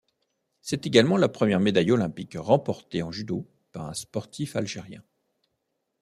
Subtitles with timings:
[0.63, 5.03] C'est également la première médaille olympique remportée en judo par un sportif algérien.